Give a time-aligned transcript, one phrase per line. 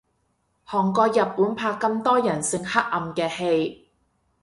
[0.65, 3.91] 韓國日本拍咁多人性黑暗嘅戲